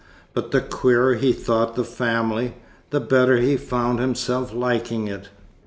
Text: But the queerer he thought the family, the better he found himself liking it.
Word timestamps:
But 0.33 0.49
the 0.49 0.61
queerer 0.61 1.13
he 1.13 1.31
thought 1.31 1.75
the 1.75 1.83
family, 1.83 2.55
the 2.89 2.99
better 2.99 3.37
he 3.37 3.55
found 3.55 3.99
himself 3.99 4.51
liking 4.51 5.07
it. 5.07 5.29